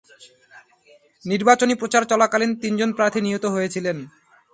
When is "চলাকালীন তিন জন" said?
2.05-2.89